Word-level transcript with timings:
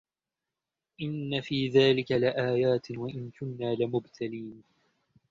إن 1.01 1.41
في 1.41 1.69
ذلك 1.69 2.11
لآيات 2.11 2.91
وإن 2.91 3.31
كنا 3.39 3.75
لمبتلين 3.75 4.63